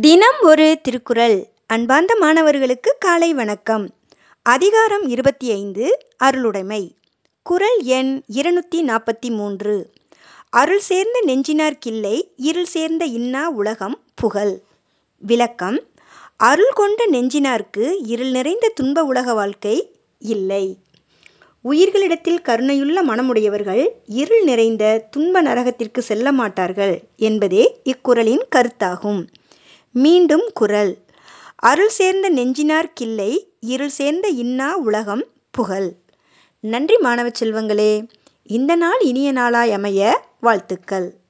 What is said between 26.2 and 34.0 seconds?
மாட்டார்கள் என்பதே இக்குறளின் கருத்தாகும். மீண்டும் குரல். அருள் சேர்ந்த நெஞ்சினார் கில்லை இருள்